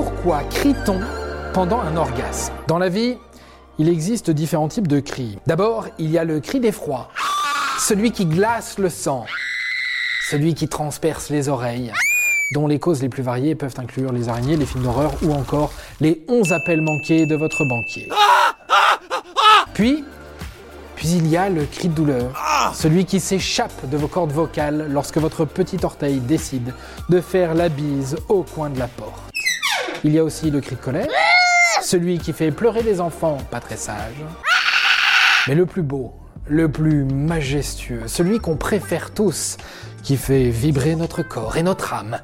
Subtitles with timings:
[0.00, 1.00] Pourquoi crie-t-on
[1.52, 2.52] pendant un orgasme?
[2.68, 3.16] Dans la vie,
[3.80, 5.40] il existe différents types de cris.
[5.48, 7.08] D'abord, il y a le cri d'effroi,
[7.80, 9.26] celui qui glace le sang,
[10.30, 11.92] celui qui transperce les oreilles,
[12.54, 15.72] dont les causes les plus variées peuvent inclure les araignées, les films d'horreur ou encore
[16.00, 18.08] les 11 appels manqués de votre banquier.
[19.74, 20.04] Puis,
[20.94, 22.40] puis il y a le cri de douleur,
[22.72, 26.72] celui qui s'échappe de vos cordes vocales lorsque votre petit orteil décide
[27.08, 29.37] de faire la bise au coin de la porte.
[30.04, 31.08] Il y a aussi le cri de colère,
[31.82, 34.24] celui qui fait pleurer les enfants pas très sages.
[35.46, 36.14] Mais le plus beau,
[36.46, 39.56] le plus majestueux, celui qu'on préfère tous,
[40.02, 42.18] qui fait vibrer notre corps et notre âme,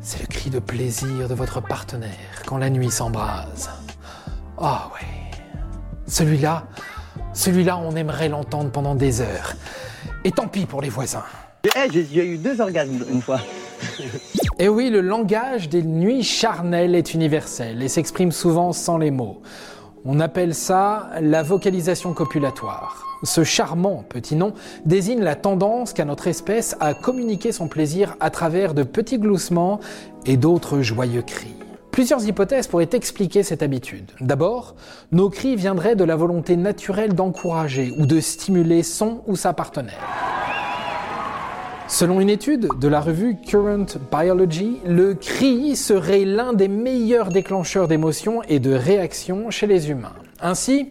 [0.00, 3.70] c'est le cri de plaisir de votre partenaire quand la nuit s'embrase.
[4.58, 5.06] Ah oh, ouais.
[6.06, 6.66] Celui-là,
[7.32, 9.54] celui-là, on aimerait l'entendre pendant des heures.
[10.24, 11.24] Et tant pis pour les voisins.
[11.64, 13.40] Eh, j'ai eu deux orgasmes une fois.
[14.58, 19.42] Et oui, le langage des nuits charnelles est universel et s'exprime souvent sans les mots.
[20.04, 23.04] On appelle ça la vocalisation copulatoire.
[23.22, 24.52] Ce charmant petit nom
[24.84, 29.80] désigne la tendance qu'a notre espèce à communiquer son plaisir à travers de petits gloussements
[30.26, 31.54] et d'autres joyeux cris.
[31.90, 34.10] Plusieurs hypothèses pourraient expliquer cette habitude.
[34.20, 34.74] D'abord,
[35.12, 40.43] nos cris viendraient de la volonté naturelle d'encourager ou de stimuler son ou sa partenaire.
[41.94, 47.86] Selon une étude de la revue Current Biology, le cri serait l'un des meilleurs déclencheurs
[47.86, 50.16] d'émotions et de réactions chez les humains.
[50.40, 50.88] Ainsi,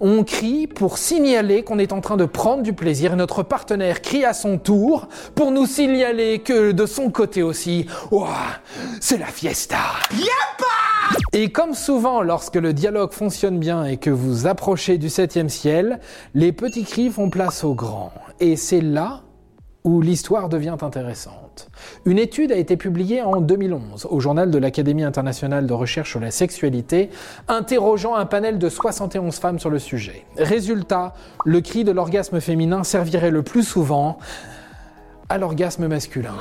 [0.00, 4.00] on crie pour signaler qu'on est en train de prendre du plaisir et notre partenaire
[4.00, 7.84] crie à son tour pour nous signaler que de son côté aussi,
[8.98, 9.76] c'est la fiesta.
[11.34, 16.00] Et comme souvent lorsque le dialogue fonctionne bien et que vous approchez du septième ciel,
[16.32, 18.14] les petits cris font place aux grands.
[18.40, 19.20] Et c'est là
[19.84, 21.68] où l'histoire devient intéressante.
[22.04, 26.20] Une étude a été publiée en 2011 au journal de l'Académie internationale de recherche sur
[26.20, 27.10] la sexualité,
[27.48, 30.24] interrogeant un panel de 71 femmes sur le sujet.
[30.36, 31.14] Résultat,
[31.44, 34.18] le cri de l'orgasme féminin servirait le plus souvent
[35.30, 36.34] à l'orgasme masculin.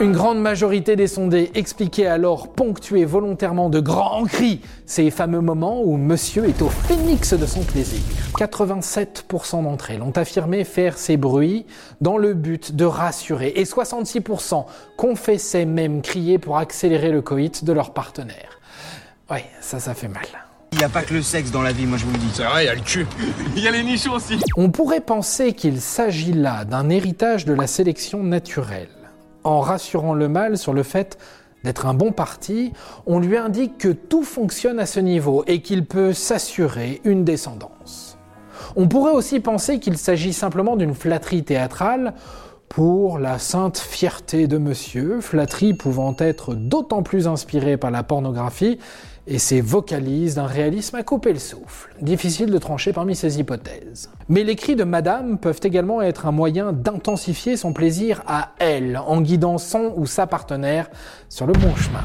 [0.00, 5.82] Une grande majorité des sondés expliquaient alors ponctuer volontairement de grands cris ces fameux moments
[5.82, 8.02] où monsieur est au phénix de son plaisir.
[8.36, 11.64] 87% d'entre elles ont affirmé faire ces bruits
[12.00, 14.66] dans le but de rassurer et 66%
[14.96, 18.60] confessaient même crier pour accélérer le coït de leur partenaire.
[19.30, 20.43] Ouais, ça, ça fait mal.
[20.74, 22.30] Il n'y a pas que le sexe dans la vie, moi je vous le dis.
[22.34, 23.06] C'est vrai, il y a le cul.
[23.56, 24.40] Il y a les nichons aussi.
[24.56, 28.88] On pourrait penser qu'il s'agit là d'un héritage de la sélection naturelle.
[29.44, 31.16] En rassurant le mâle sur le fait
[31.62, 32.72] d'être un bon parti,
[33.06, 38.18] on lui indique que tout fonctionne à ce niveau et qu'il peut s'assurer une descendance.
[38.74, 42.14] On pourrait aussi penser qu'il s'agit simplement d'une flatterie théâtrale
[42.68, 48.80] pour la sainte fierté de monsieur, flatterie pouvant être d'autant plus inspirée par la pornographie
[49.26, 51.94] et ses vocalises d'un réalisme à couper le souffle.
[52.00, 54.10] Difficile de trancher parmi ces hypothèses.
[54.28, 58.98] Mais les cris de Madame peuvent également être un moyen d'intensifier son plaisir à elle,
[58.98, 60.90] en guidant son ou sa partenaire
[61.28, 62.04] sur le bon chemin.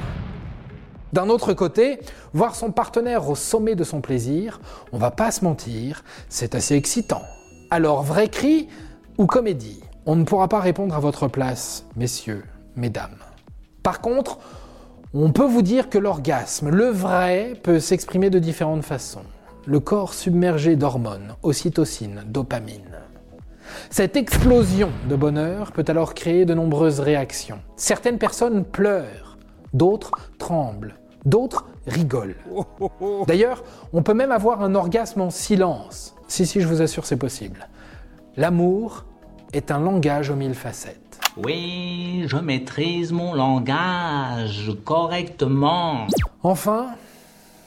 [1.11, 1.99] D'un autre côté,
[2.33, 6.75] voir son partenaire au sommet de son plaisir, on va pas se mentir, c'est assez
[6.75, 7.23] excitant.
[7.71, 8.69] Alors, vrai cri
[9.17, 9.81] ou comédie?
[10.05, 12.43] On ne pourra pas répondre à votre place, messieurs,
[12.75, 13.17] mesdames.
[13.83, 14.39] Par contre,
[15.13, 19.23] on peut vous dire que l'orgasme, le vrai, peut s'exprimer de différentes façons.
[19.65, 22.99] Le corps submergé d'hormones, ocytocine, dopamine.
[23.89, 27.59] Cette explosion de bonheur peut alors créer de nombreuses réactions.
[27.75, 29.37] Certaines personnes pleurent,
[29.73, 30.95] d'autres tremblent,
[31.25, 32.35] d'autres rigolent.
[33.27, 36.15] D'ailleurs, on peut même avoir un orgasme en silence.
[36.27, 37.67] Si, si, je vous assure, c'est possible.
[38.37, 39.05] L'amour
[39.53, 41.08] est un langage aux mille facettes.
[41.37, 46.07] Oui, je maîtrise mon langage correctement.
[46.43, 46.87] Enfin,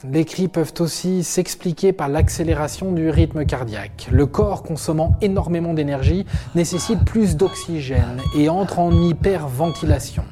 [0.09, 4.09] les cris peuvent aussi s'expliquer par l'accélération du rythme cardiaque.
[4.11, 6.25] Le corps consommant énormément d'énergie
[6.55, 10.25] nécessite plus d'oxygène et entre en hyperventilation.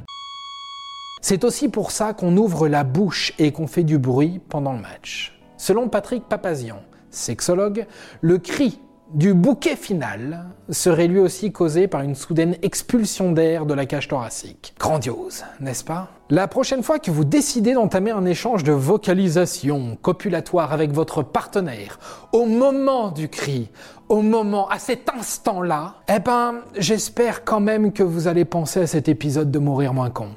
[1.22, 4.80] C'est aussi pour ça qu'on ouvre la bouche et qu'on fait du bruit pendant le
[4.82, 5.40] match.
[5.56, 6.82] Selon Patrick Papazian,
[7.12, 7.86] sexologue,
[8.22, 8.80] le cri
[9.14, 14.08] du bouquet final serait lui aussi causé par une soudaine expulsion d'air de la cage
[14.08, 14.74] thoracique.
[14.80, 16.10] Grandiose, n'est-ce pas?
[16.30, 22.00] La prochaine fois que vous décidez d'entamer un échange de vocalisation copulatoire avec votre partenaire,
[22.32, 23.70] au moment du cri,
[24.08, 28.88] au moment, à cet instant-là, eh ben, j'espère quand même que vous allez penser à
[28.88, 30.30] cet épisode de Mourir moins con.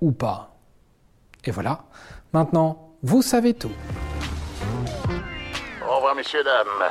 [0.00, 0.56] Ou pas.
[1.44, 1.84] Et voilà,
[2.32, 3.72] maintenant, vous savez tout.
[5.88, 6.90] Au revoir, messieurs, dames.